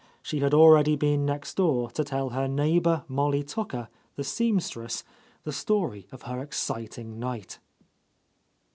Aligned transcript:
She 0.23 0.39
had 0.39 0.51
already 0.55 0.95
been 0.95 1.27
next 1.27 1.57
door 1.57 1.91
to 1.91 2.03
tell 2.03 2.29
her 2.29 2.47
neigh 2.47 2.79
bour 2.79 3.03
Molly 3.07 3.43
Tucker, 3.43 3.87
the 4.15 4.23
seamstress, 4.23 5.03
the 5.43 5.53
story 5.53 6.07
of 6.11 6.23
her 6.23 6.41
exciting 6.41 7.19
night. 7.19 7.59